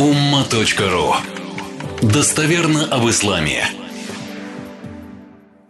[0.00, 1.12] umma.ru
[2.00, 3.66] Достоверно об исламе.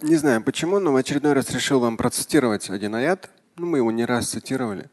[0.02, 3.28] Не знаю почему, но в очередной раз решил вам процитировать один аят.
[3.56, 4.88] Ну, мы его не раз цитировали.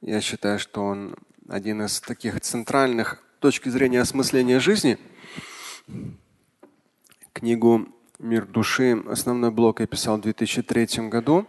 [0.00, 1.14] Я считаю, что он
[1.48, 4.98] один из таких центральных точки зрения осмысления жизни.
[7.34, 7.86] Книгу
[8.18, 11.46] «Мир души» основной блок я писал в 2003 году.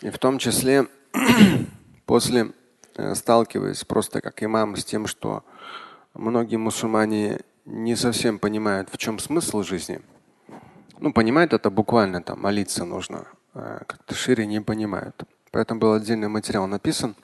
[0.00, 0.86] И в том числе
[2.06, 2.52] после
[2.94, 5.44] э, сталкиваясь просто как имам с тем, что
[6.16, 10.00] многие мусульмане не совсем понимают, в чем смысл жизни.
[10.98, 13.26] Ну, понимают это буквально, там, молиться нужно.
[13.54, 15.22] А как-то шире не понимают.
[15.50, 17.14] Поэтому был отдельный материал написан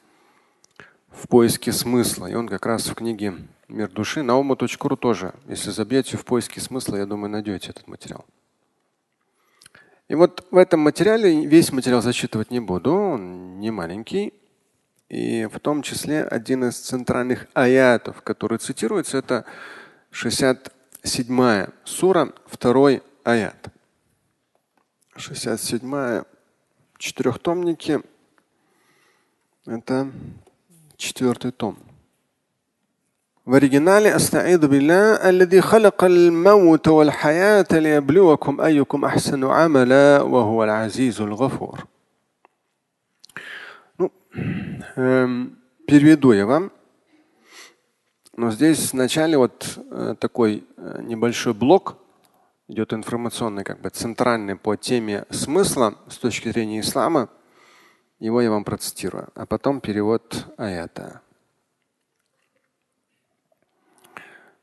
[1.10, 2.26] в поиске смысла.
[2.26, 3.34] И он как раз в книге
[3.68, 5.34] «Мир души» на уму.ру тоже.
[5.46, 8.24] Если забьете в поиске смысла, я думаю, найдете этот материал.
[10.08, 14.34] И вот в этом материале весь материал зачитывать не буду, он не маленький.
[15.12, 19.44] И в том числе один из центральных аятов, который цитируется, это
[20.10, 23.68] 67 сура, второй аят.
[25.16, 26.22] 67
[26.96, 28.00] четырехтомники.
[29.66, 30.10] Это
[30.96, 31.76] четвертый том.
[33.44, 40.84] В оригинале «Астаиду билля, аллади халака маута вал хаята лиаблюакум айюкум ахсану амала, ва хуа
[40.84, 41.86] азизу гафур»
[45.86, 46.72] переведу я вам.
[48.34, 51.98] Но здесь вначале вот э, такой э, небольшой блок
[52.66, 57.28] идет информационный, как бы центральный по теме смысла с точки зрения ислама.
[58.18, 61.20] Его я вам процитирую, а потом перевод аята.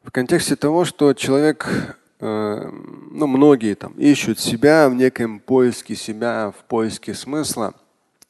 [0.02, 2.72] В контексте того, что человек, э,
[3.12, 7.76] ну многие там ищут себя в неком поиске себя, в поиске смысла.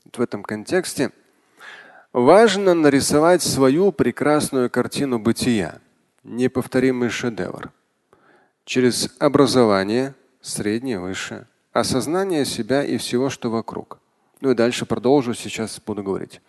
[0.04, 1.12] Вот в этом контексте
[2.14, 5.80] Важно нарисовать свою прекрасную картину бытия,
[6.24, 7.72] неповторимый шедевр.
[8.66, 14.00] Через образование, среднее, высшее, осознание себя и всего, что вокруг.
[14.42, 16.42] Ну и дальше продолжу, сейчас буду говорить.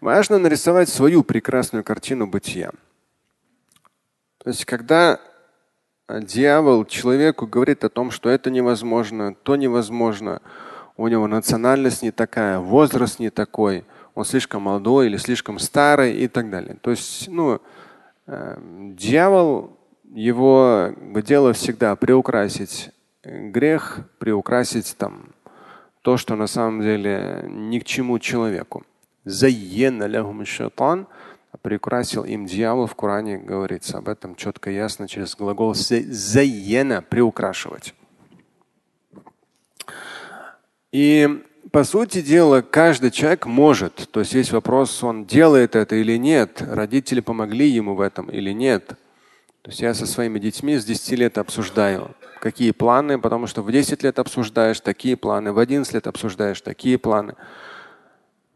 [0.00, 2.70] Важно нарисовать свою прекрасную картину бытия.
[4.38, 5.18] То есть, когда
[6.08, 10.40] дьявол человеку говорит о том, что это невозможно, то невозможно,
[10.96, 13.84] у него национальность не такая, возраст не такой–
[14.20, 16.76] он слишком молодой или слишком старый и так далее.
[16.80, 17.60] То есть, ну,
[18.26, 18.58] э,
[18.94, 20.90] дьявол, его
[21.24, 22.90] дело всегда приукрасить
[23.22, 25.30] грех, приукрасить там
[26.02, 28.84] то, что на самом деле ни к чему человеку.
[29.24, 31.06] Заена лягум шайтан,
[31.62, 37.94] приукрасил им дьявол в Коране говорится об этом четко ясно через глагол заена приукрашивать.
[40.92, 44.08] И по сути дела, каждый человек может.
[44.10, 48.50] То есть есть вопрос, он делает это или нет, родители помогли ему в этом или
[48.52, 48.96] нет.
[49.62, 53.70] То есть я со своими детьми с 10 лет обсуждаю, какие планы, потому что в
[53.70, 57.34] 10 лет обсуждаешь такие планы, в 11 лет обсуждаешь такие планы.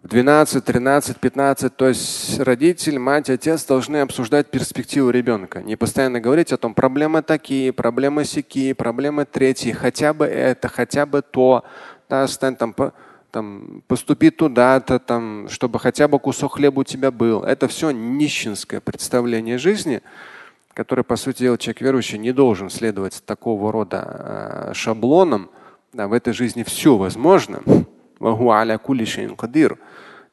[0.03, 5.63] В 12, 13, 15, то есть родитель, мать, отец должны обсуждать перспективу ребенка.
[5.63, 11.07] Не постоянно говорить о том, проблемы такие, проблемы сякие, проблемы третьи, хотя бы это, хотя
[11.07, 11.65] бы то
[12.09, 12.93] да, стань там, по,
[13.31, 17.43] там поступи туда-то, там, чтобы хотя бы кусок хлеба у тебя был.
[17.43, 20.03] Это все нищенское представление жизни,
[20.73, 25.51] которое, по сути дела, человек верующий не должен следовать такого рода э, шаблонам.
[25.93, 27.63] Да, в этой жизни все возможно.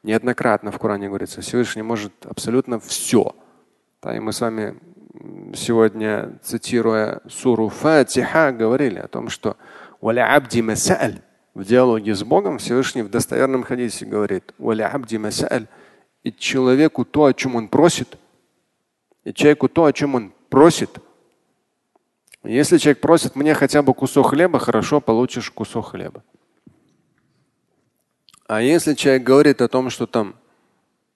[0.02, 3.34] Неоднократно в Коране говорится, Всевышний может абсолютно все.
[4.02, 4.76] Да, и мы с вами
[5.54, 9.56] сегодня, цитируя суру Фатиха, говорили о том, что
[11.54, 17.68] в диалоге с Богом Всевышний в достоверном хадисе говорит, и человеку то, о чем он
[17.68, 18.16] просит,
[19.24, 20.90] и человеку то, о чем он просит.
[22.44, 26.24] Если человек просит мне хотя бы кусок хлеба, хорошо, получишь кусок хлеба.
[28.46, 30.34] А если человек говорит о том, что там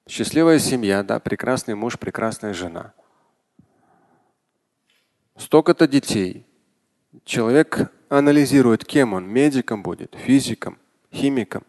[0.09, 2.93] счастливая семья, да, прекрасный муж, прекрасная жена,
[5.37, 6.47] столько-то детей,
[7.25, 10.79] человек анализирует, кем он, медиком будет, физиком,
[11.13, 11.65] химиком.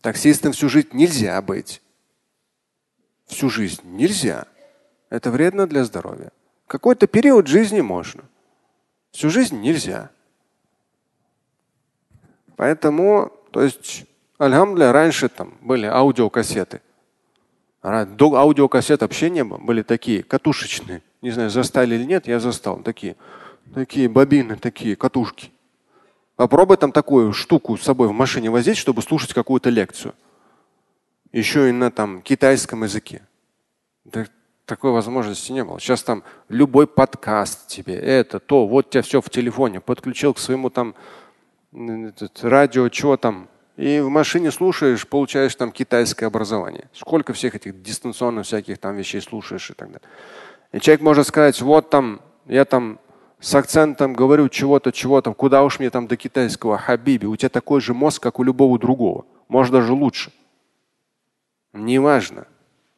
[0.00, 1.82] Таксистом всю жизнь нельзя быть.
[3.26, 4.46] Всю жизнь нельзя.
[5.10, 6.32] Это вредно для здоровья.
[6.66, 8.24] Какой-то период жизни можно.
[9.10, 10.10] Всю жизнь нельзя.
[12.56, 14.06] Поэтому, то есть,
[14.38, 16.80] альхамдуля, раньше там были аудиокассеты.
[17.82, 19.58] До аудиокассет вообще не было.
[19.58, 21.02] Были такие катушечные.
[21.22, 22.82] Не знаю, застали или нет, я застал.
[22.82, 23.16] Такие
[23.74, 25.52] Такие бобины, такие катушки.
[26.36, 30.14] Попробуй там такую штуку с собой в машине возить, чтобы слушать какую-то лекцию.
[31.32, 33.22] Еще и на там китайском языке.
[34.64, 35.78] такой возможности не было.
[35.78, 40.70] Сейчас там любой подкаст тебе, это, то, вот тебя все в телефоне, подключил к своему
[40.70, 40.94] там
[41.72, 46.88] этот, радио, что там, и в машине слушаешь, получаешь там китайское образование.
[46.92, 50.08] Сколько всех этих дистанционных всяких там вещей слушаешь и так далее.
[50.72, 52.98] И человек может сказать, вот там, я там
[53.40, 57.80] с акцентом говорю чего-то, чего-то, куда уж мне там до китайского хабиби, у тебя такой
[57.80, 60.30] же мозг, как у любого другого, может даже лучше.
[61.72, 62.46] Неважно.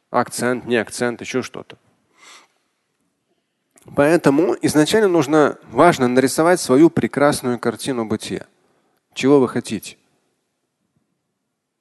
[0.09, 1.77] Акцент, не акцент, еще что-то.
[3.95, 8.45] Поэтому изначально нужно, важно нарисовать свою прекрасную картину бытия.
[9.13, 9.97] Чего вы хотите?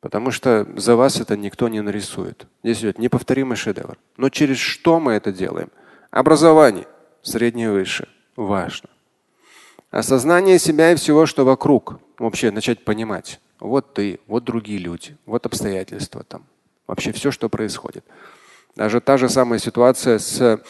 [0.00, 2.46] Потому что за вас это никто не нарисует.
[2.62, 3.98] Здесь идет неповторимый шедевр.
[4.16, 5.70] Но через что мы это делаем?
[6.10, 6.86] Образование,
[7.22, 8.88] среднее высшее, важно.
[9.90, 11.98] Осознание себя и всего, что вокруг.
[12.18, 13.40] Вообще начать понимать.
[13.60, 16.44] Вот ты, вот другие люди, вот обстоятельства там.
[16.86, 18.04] Вообще все, что происходит.
[18.74, 20.62] Даже та же самая ситуация с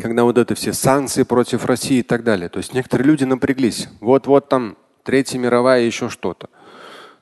[0.00, 2.48] когда вот это все санкции против России и так далее.
[2.48, 3.88] То есть некоторые люди напряглись.
[4.00, 6.48] Вот-вот там Третья мировая и еще что-то.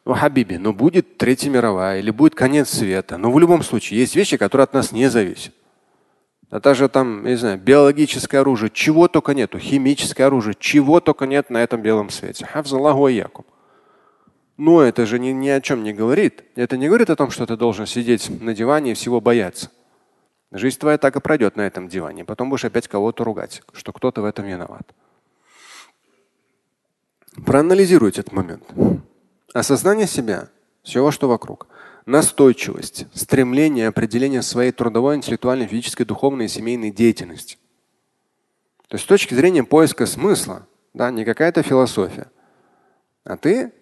[0.05, 3.19] Ну, Хабиби, ну будет Третья мировая или будет конец света.
[3.19, 5.53] Но в любом случае есть вещи, которые от нас не зависят.
[6.53, 11.49] А даже там, не знаю, биологическое оружие, чего только нету, химическое оружие, чего только нет
[11.49, 12.47] на этом белом свете.
[14.59, 16.45] Но это же ни, ни о чем не говорит.
[16.55, 19.71] Это не говорит о том, что ты должен сидеть на диване и всего бояться.
[20.51, 22.23] Жизнь твоя так и пройдет на этом диване.
[22.23, 24.93] Потом будешь опять кого-то ругать, что кто-то в этом виноват.
[27.47, 28.65] Проанализируйте этот момент.
[29.55, 30.51] Осознание себя,
[30.83, 31.67] всего, что вокруг.
[32.07, 37.59] Настойчивость, стремление определения своей трудовой, интеллектуальной, физической, духовной и семейной деятельности.
[38.89, 42.31] То есть с точки зрения поиска смысла, да, не какая-то философия,
[43.25, 43.73] а ты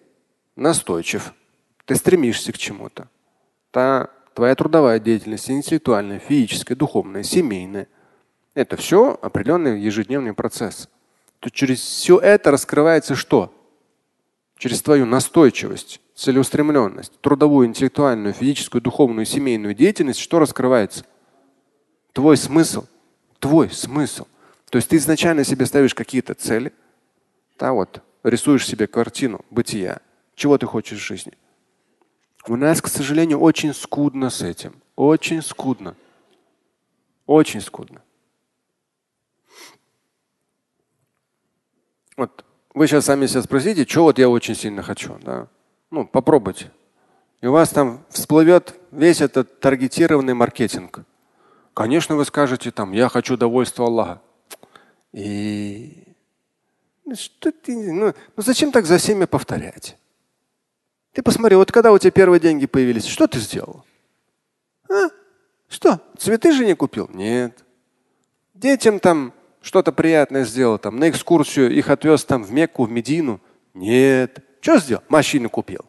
[0.55, 1.33] настойчив,
[1.85, 3.09] ты стремишься к чему-то.
[3.71, 7.87] Та твоя трудовая деятельность, интеллектуальная, физическая, духовная, семейная.
[8.53, 10.89] Это все определенный ежедневный процесс.
[11.39, 13.53] То через все это раскрывается что?
[14.57, 21.03] Через твою настойчивость, целеустремленность, трудовую, интеллектуальную, физическую, духовную, семейную деятельность, что раскрывается?
[22.13, 22.85] Твой смысл.
[23.39, 24.27] Твой смысл.
[24.69, 26.73] То есть ты изначально себе ставишь какие-то цели,
[27.57, 29.99] да, вот, рисуешь себе картину бытия,
[30.35, 31.33] чего ты хочешь в жизни.
[32.47, 34.75] У нас, к сожалению, очень скудно с этим.
[34.95, 35.95] Очень скудно.
[37.25, 38.03] Очень скудно.
[42.15, 42.45] Вот
[42.75, 45.17] вы сейчас сами себя спросите, что вот я очень сильно хочу.
[45.23, 45.47] Да?
[45.91, 46.71] Ну, попробуйте.
[47.41, 51.01] И у вас там всплывет весь этот таргетированный маркетинг.
[51.73, 54.21] Конечно, вы скажете там, я хочу довольства Аллаха.
[55.11, 56.03] И
[57.13, 59.97] что ты, ну, ну зачем так за всеми повторять?
[61.11, 63.83] Ты посмотри, вот когда у тебя первые деньги появились, что ты сделал?
[64.89, 65.09] А?
[65.67, 65.99] Что?
[66.17, 67.09] Цветы же не купил?
[67.13, 67.65] Нет.
[68.53, 73.41] Детям там что-то приятное сделал, там на экскурсию их отвез там в Мекку, в Медину?
[73.73, 74.39] Нет.
[74.61, 75.03] Что сделал?
[75.09, 75.83] Машину купил.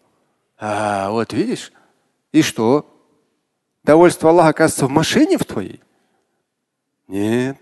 [0.59, 1.73] А, вот видишь?
[2.33, 2.89] И что?
[3.85, 5.81] Довольство Аллаха оказывается в машине в твоей?
[7.07, 7.59] Нет.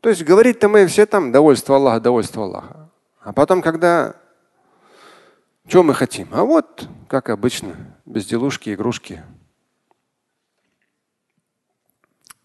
[0.00, 2.90] То есть говорить-то мы все там довольство Аллаха, довольство Аллаха.
[3.20, 4.16] А потом, когда
[5.66, 6.28] что мы хотим?
[6.32, 7.76] А вот, как обычно,
[8.06, 9.22] безделушки, игрушки.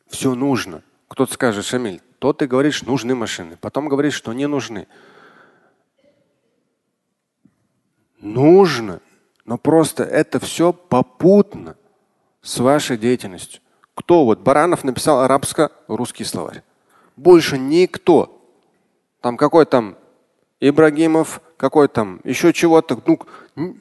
[0.08, 0.84] Все нужно.
[1.08, 4.88] Кто-то скажет, Шамиль, то ты говоришь, нужны машины, потом говоришь, что не нужны.
[8.24, 9.02] Нужно,
[9.44, 11.76] но просто это все попутно
[12.42, 13.62] с вашей деятельностью.
[13.96, 16.64] Кто вот Баранов написал арабско-русский словарь.
[17.18, 18.42] Больше никто.
[19.20, 19.98] Там какой там
[20.62, 22.98] Ибрагимов, какой там, еще чего-то.
[23.06, 23.76] Ну,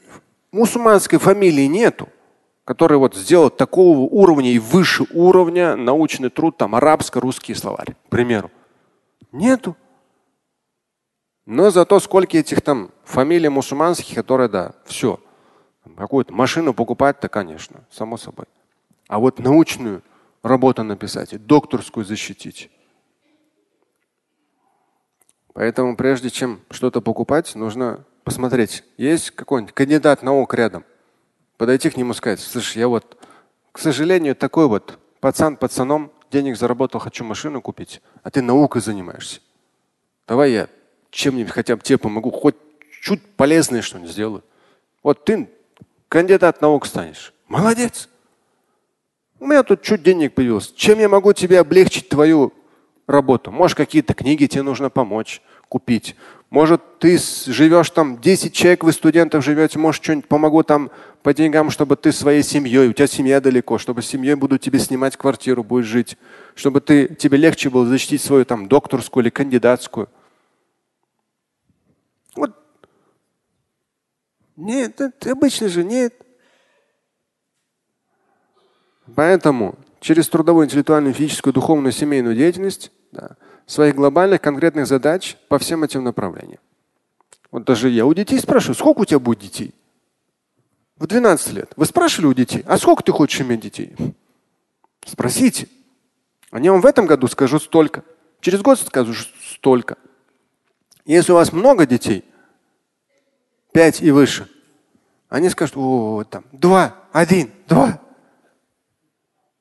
[0.50, 2.08] мусульманской фамилии нету,
[2.64, 8.50] который вот сделал такого уровня и выше уровня научный труд, там арабско-русский словарь, к примеру.
[9.30, 9.76] Нету.
[11.46, 15.20] Но зато сколько этих там фамилий мусульманских, которые, да, все.
[15.96, 18.46] Какую-то машину покупать-то, конечно, само собой.
[19.08, 20.02] А вот научную
[20.42, 22.70] работу написать, и докторскую защитить.
[25.52, 30.84] Поэтому прежде чем что-то покупать, нужно посмотреть, есть какой-нибудь кандидат наук рядом.
[31.58, 33.22] Подойти к нему и сказать, слышь, я вот,
[33.72, 39.40] к сожалению, такой вот пацан пацаном, денег заработал, хочу машину купить, а ты наукой занимаешься.
[40.26, 40.68] Давай я
[41.10, 42.56] чем-нибудь хотя бы тебе помогу, хоть
[43.02, 44.44] чуть полезное что-нибудь сделаю.
[45.02, 45.50] Вот ты
[46.08, 47.34] кандидат наук станешь.
[47.48, 48.08] Молодец.
[49.40, 50.72] У меня тут чуть денег появилось.
[50.72, 52.52] Чем я могу тебе облегчить твою
[53.08, 53.50] работу.
[53.50, 56.14] Может, какие-то книги тебе нужно помочь, купить.
[56.48, 60.90] Может, ты живешь там, 10 человек, вы студентов живете, может, что-нибудь помогу там
[61.24, 64.78] по деньгам, чтобы ты своей семьей, у тебя семья далеко, чтобы с семьей буду тебе
[64.78, 66.16] снимать квартиру, будешь жить,
[66.54, 70.08] чтобы ты, тебе легче было защитить свою там докторскую или кандидатскую.
[72.36, 72.61] Вот.
[74.62, 76.14] Нет, это обычно же нет.
[79.16, 85.82] Поэтому через трудовую, интеллектуальную, физическую, духовную, семейную деятельность да, своих глобальных конкретных задач по всем
[85.82, 86.60] этим направлениям.
[87.50, 89.74] Вот даже я у детей спрашиваю, сколько у тебя будет детей?
[90.96, 91.72] В 12 лет.
[91.74, 93.96] Вы спрашивали у детей, а сколько ты хочешь иметь детей?
[95.04, 95.66] Спросите.
[96.52, 98.04] Они вам в этом году скажут столько.
[98.40, 99.26] Через год скажут
[99.56, 99.98] столько.
[101.04, 102.24] Если у вас много детей,
[103.72, 104.48] пять и выше,
[105.32, 107.98] они скажут, о, там, два, один, два.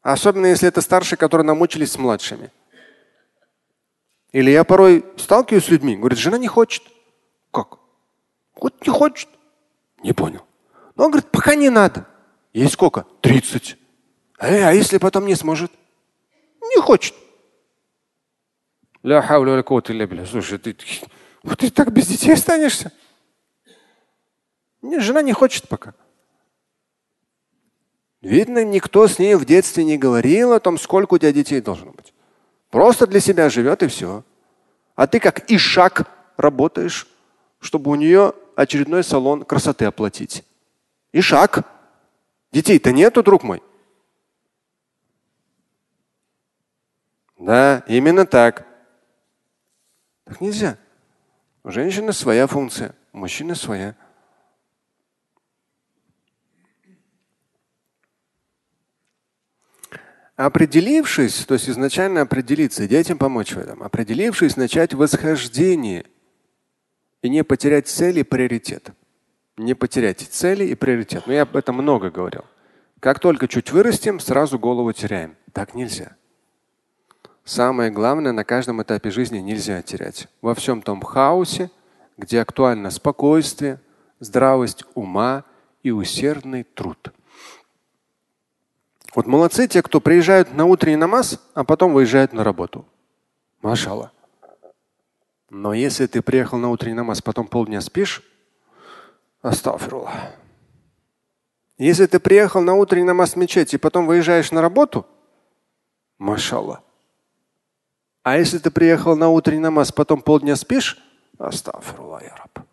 [0.01, 2.51] Особенно если это старшие, которые намучились с младшими.
[4.34, 6.84] Или я порой сталкиваюсь с людьми, говорит, жена не хочет.
[7.51, 7.78] Как?
[8.60, 9.30] Вот не хочет.
[10.04, 10.46] Не понял.
[10.98, 12.06] Но он говорит, пока не надо.
[12.51, 13.06] Есть сколько?
[13.22, 13.78] 30.
[14.40, 15.72] Э, а если потом не сможет?
[16.62, 17.16] Не хочет.
[20.25, 20.75] Слушай, ты,
[21.44, 22.92] вот ты так без детей останешься?
[24.81, 25.93] Нет, жена не хочет пока.
[28.21, 31.91] Видно, никто с ней в детстве не говорил о том, сколько у тебя детей должно
[31.91, 32.13] быть.
[32.69, 34.23] Просто для себя живет и все.
[34.95, 36.07] А ты как ишак
[36.38, 37.07] работаешь,
[37.59, 40.43] чтобы у нее очередной салон красоты оплатить.
[41.11, 41.67] Ишак.
[42.51, 43.63] Детей-то нету, друг мой.
[47.38, 48.67] Да, именно так.
[50.25, 50.77] Так нельзя.
[51.63, 53.95] У женщины своя функция, у мужчины своя.
[60.35, 66.05] Определившись, то есть изначально определиться, детям помочь в этом, определившись, начать восхождение
[67.21, 68.91] и не потерять цели и приоритет.
[69.57, 71.23] Не потерять цели и приоритет.
[71.27, 72.45] Но я об этом много говорил.
[73.00, 75.35] Как только чуть вырастем, сразу голову теряем.
[75.53, 76.15] Так нельзя.
[77.43, 80.27] Самое главное на каждом этапе жизни нельзя терять.
[80.41, 81.69] Во всем том хаосе,
[82.17, 83.79] где актуально спокойствие,
[84.19, 85.43] здравость ума
[85.83, 87.11] и усердный труд.
[89.13, 92.86] Вот молодцы те, кто приезжают на утренний намаз, а потом выезжают на работу.
[93.62, 94.12] Машалла.
[95.50, 98.24] Но если ты приехал на утренний намаз, потом полдня спишь,
[99.41, 100.34] астафирулlah.
[101.77, 105.06] Если ты приехал на утренний намаз в мечеть и потом выезжаешь на работу,
[106.18, 106.84] машалла.
[108.24, 110.98] А если ты приехал на утренний намаз, потом полдня спишь,
[111.38, 112.71] астафирулlah, я раб.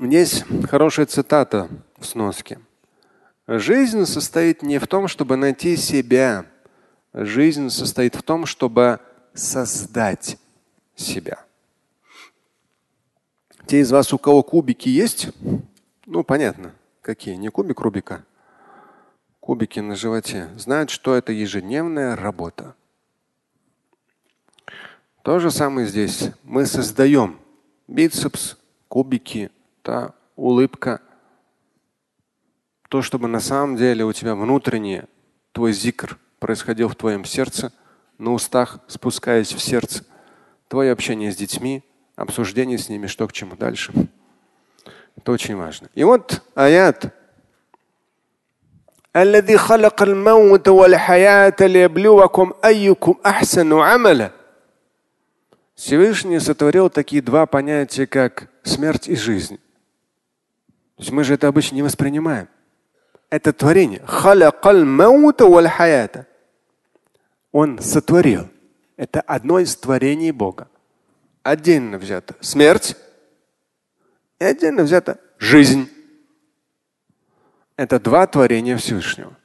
[0.00, 2.58] Есть хорошая цитата в сноске.
[3.46, 6.46] Жизнь состоит не в том, чтобы найти себя.
[7.12, 9.00] Жизнь состоит в том, чтобы
[9.34, 10.38] создать
[10.96, 11.44] себя.
[13.66, 15.28] Те из вас, у кого кубики есть,
[16.06, 18.24] ну понятно, какие, не кубик Рубика,
[19.40, 22.74] кубики на животе, знают, что это ежедневная работа.
[25.22, 26.30] То же самое здесь.
[26.42, 27.38] Мы создаем
[27.88, 28.56] бицепс,
[28.88, 29.50] кубики,
[29.83, 31.01] та улыбка,
[32.89, 35.03] то, чтобы на самом деле у тебя внутренний
[35.51, 37.71] твой зикр происходил в твоем сердце,
[38.17, 40.05] на устах, спускаясь в сердце,
[40.67, 41.83] твое общение с детьми,
[42.15, 43.93] обсуждение с ними, что к чему дальше.
[45.15, 45.89] Это очень важно.
[45.95, 47.13] И вот аят.
[49.15, 54.31] الذي خلق الموت والحياة ليبلوكم أيكم أحسن عملا.
[55.75, 59.59] Всевышний сотворил такие два понятия, как смерть и жизнь.
[60.96, 62.48] То есть мы же это обычно не воспринимаем.
[63.30, 64.00] Это творение.
[67.52, 68.48] Он сотворил.
[68.96, 70.68] Это одно из творений Бога.
[71.42, 72.96] Отдельно взято смерть
[74.38, 75.88] и отдельно взята жизнь.
[77.76, 79.36] Это два творения Всевышнего.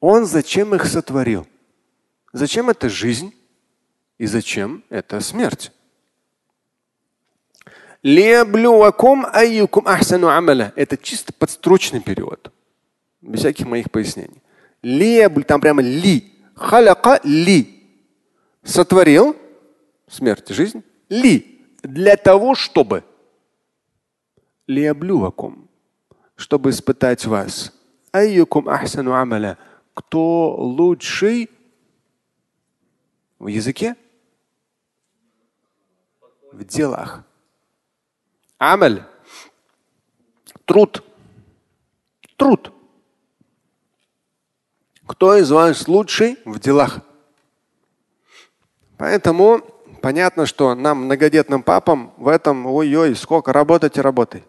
[0.00, 1.46] Он зачем их сотворил?
[2.32, 3.34] Зачем это жизнь
[4.16, 5.72] и зачем это смерть?
[7.66, 7.87] Леблювакум айюкум ахсану амаля.
[10.76, 12.52] Это чисто подстрочный перевод.
[13.20, 14.42] Без всяких моих пояснений.
[14.82, 16.32] Лебль, там прямо ли.
[16.54, 17.82] Халяка ли.
[18.62, 19.36] Сотворил
[20.06, 20.84] смерть, жизнь.
[21.08, 21.64] Ли.
[21.82, 23.02] Для того, чтобы.
[24.66, 25.68] Леблювакум.
[26.36, 27.72] Чтобы испытать вас.
[28.12, 29.58] Айюкум ахсану амаля.
[29.94, 31.50] Кто лучший
[33.38, 33.96] в языке?
[36.52, 37.24] В делах.
[38.58, 39.04] Амаль.
[40.64, 41.04] Труд.
[42.36, 42.72] Труд.
[45.06, 47.00] Кто из вас лучший в делах?
[48.96, 49.60] Поэтому
[50.02, 54.44] понятно, что нам, многодетным папам, в этом ой-ой, сколько работать и работай.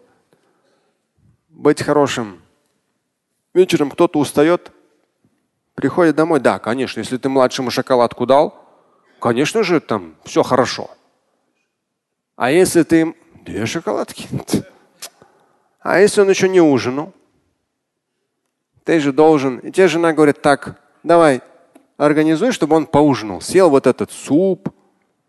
[1.48, 2.42] Быть хорошим.
[3.54, 4.72] Вечером кто-то устает,
[5.74, 6.40] приходит домой.
[6.40, 8.68] Да, конечно, если ты младшему шоколадку дал,
[9.20, 10.90] конечно же, там все хорошо.
[12.34, 14.28] А если ты две шоколадки?
[15.80, 17.12] А если он еще не ужинал?
[18.84, 19.58] Ты же должен.
[19.58, 21.42] И тебе жена говорит, так, давай,
[21.96, 23.40] организуй, чтобы он поужинал.
[23.40, 24.70] Съел вот этот суп,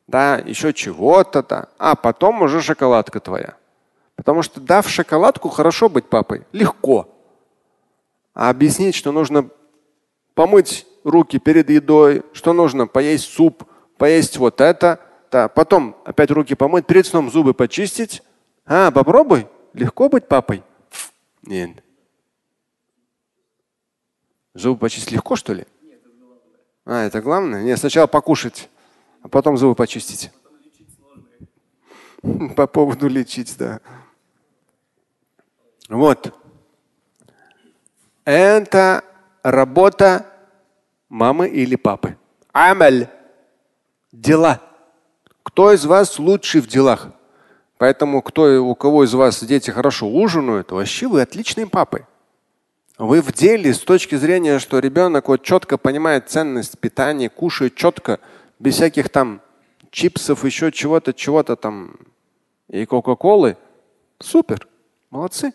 [0.08, 3.56] да, еще чего-то-то, а потом уже шоколадка твоя.
[4.16, 7.08] Потому что дав шоколадку, хорошо быть папой, легко.
[8.34, 9.50] А объяснить, что нужно
[10.34, 13.64] помыть руки перед едой, что нужно поесть суп,
[13.98, 15.00] поесть вот это,
[15.32, 18.22] да, потом опять руки помыть, перед сном зубы почистить.
[18.66, 20.62] А, попробуй, легко быть папой.
[21.44, 21.82] Нет.
[24.54, 25.66] Зубы почистить легко, что ли?
[26.86, 27.64] А, это главное?
[27.64, 28.70] Нет, сначала покушать,
[29.22, 30.32] а потом зубы почистить.
[32.56, 33.80] По поводу лечить, да.
[35.88, 36.38] Вот.
[38.26, 39.04] Это
[39.44, 40.26] работа
[41.08, 42.18] мамы или папы.
[42.52, 43.08] Амаль.
[44.12, 44.71] Дела.
[45.44, 47.10] Кто из вас лучший в делах?
[47.78, 52.06] Поэтому кто, у кого из вас дети хорошо ужинают, вообще вы отличные папы.
[52.98, 58.20] Вы в деле с точки зрения, что ребенок вот четко понимает ценность питания, кушает четко,
[58.60, 59.42] без всяких там
[59.90, 61.96] чипсов, еще чего-то, чего-то там
[62.68, 63.58] и кока-колы.
[64.20, 64.68] Супер.
[65.10, 65.54] Молодцы.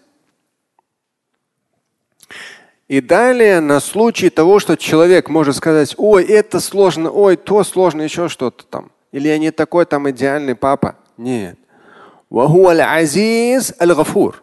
[2.88, 8.02] И далее на случай того, что человек может сказать, ой, это сложно, ой, то сложно,
[8.02, 8.90] еще что-то там.
[9.16, 10.96] Или я не такой там идеальный папа.
[11.16, 11.58] Нет.
[12.30, 14.42] азиз аль-гафур.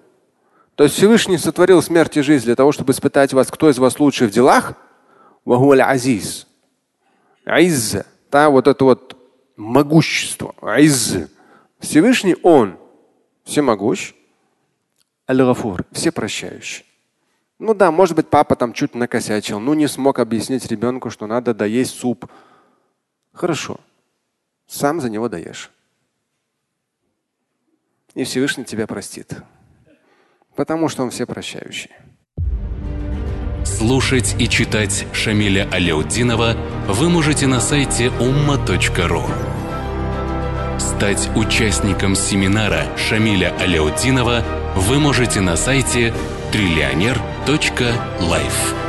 [0.74, 4.00] То есть Всевышний сотворил смерть и жизнь для того, чтобы испытать вас, кто из вас
[4.00, 4.74] лучше в делах.
[5.46, 6.48] азиз.
[7.46, 8.08] Айзза.
[8.32, 9.15] Да, вот это вот
[9.58, 10.56] могущество.
[10.60, 11.30] Айзза.
[11.77, 12.75] Всевышний Он
[13.44, 14.15] всемогущ.
[15.30, 15.86] Аль-Гафур.
[15.92, 16.84] Все прощающий.
[17.60, 21.54] Ну да, может быть, папа там чуть накосячил, ну не смог объяснить ребенку, что надо
[21.54, 22.26] доесть суп.
[23.34, 23.80] Хорошо.
[24.73, 25.69] Сам за него даешь.
[28.15, 29.36] И Всевышний тебя простит.
[30.55, 31.91] Потому что он все прощающий.
[33.63, 36.55] Слушать и читать Шамиля Аляутдинова
[36.88, 39.23] вы можете на сайте umma.ru.
[40.79, 44.43] Стать участником семинара Шамиля Аляутдинова
[44.75, 46.15] вы можете на сайте
[46.51, 48.83] триллионер.life.